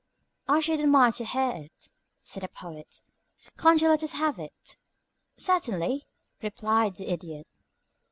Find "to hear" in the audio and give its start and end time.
1.11-1.51